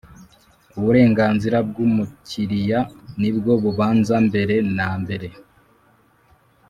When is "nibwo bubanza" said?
3.19-4.15